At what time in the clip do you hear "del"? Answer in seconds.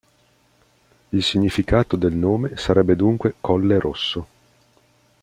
1.95-2.13